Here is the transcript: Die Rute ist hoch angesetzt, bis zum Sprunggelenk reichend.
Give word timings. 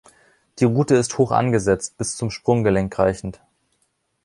Die 0.57 0.65
Rute 0.65 0.95
ist 0.95 1.19
hoch 1.19 1.29
angesetzt, 1.29 1.95
bis 1.99 2.17
zum 2.17 2.31
Sprunggelenk 2.31 2.97
reichend. 2.97 3.39